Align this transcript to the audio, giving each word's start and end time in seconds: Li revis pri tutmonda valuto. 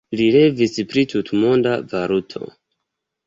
Li 0.19 0.25
revis 0.35 0.79
pri 0.93 1.03
tutmonda 1.11 1.75
valuto. 1.91 2.49